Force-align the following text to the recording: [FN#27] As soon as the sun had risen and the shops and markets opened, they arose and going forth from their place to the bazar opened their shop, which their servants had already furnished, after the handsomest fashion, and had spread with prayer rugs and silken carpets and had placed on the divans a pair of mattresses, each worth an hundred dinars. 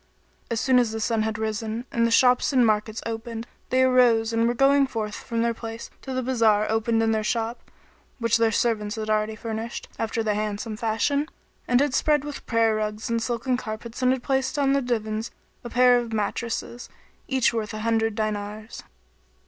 [FN#27] 0.01 0.47
As 0.53 0.59
soon 0.59 0.79
as 0.79 0.91
the 0.91 0.99
sun 0.99 1.21
had 1.21 1.37
risen 1.37 1.85
and 1.91 2.07
the 2.07 2.09
shops 2.09 2.51
and 2.51 2.65
markets 2.65 3.03
opened, 3.05 3.45
they 3.69 3.83
arose 3.83 4.33
and 4.33 4.57
going 4.57 4.87
forth 4.87 5.13
from 5.13 5.43
their 5.43 5.53
place 5.53 5.91
to 6.01 6.11
the 6.11 6.23
bazar 6.23 6.65
opened 6.71 7.03
their 7.03 7.23
shop, 7.23 7.69
which 8.17 8.37
their 8.37 8.51
servants 8.51 8.95
had 8.95 9.11
already 9.11 9.35
furnished, 9.35 9.87
after 9.99 10.23
the 10.23 10.33
handsomest 10.33 10.81
fashion, 10.81 11.27
and 11.67 11.81
had 11.81 11.93
spread 11.93 12.23
with 12.23 12.47
prayer 12.47 12.73
rugs 12.77 13.11
and 13.11 13.21
silken 13.21 13.57
carpets 13.57 14.01
and 14.01 14.11
had 14.11 14.23
placed 14.23 14.57
on 14.57 14.73
the 14.73 14.81
divans 14.81 15.29
a 15.63 15.69
pair 15.69 15.99
of 15.99 16.11
mattresses, 16.11 16.89
each 17.27 17.53
worth 17.53 17.71
an 17.71 17.81
hundred 17.81 18.15
dinars. 18.15 18.81